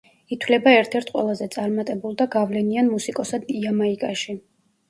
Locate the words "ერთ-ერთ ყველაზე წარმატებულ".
0.77-2.17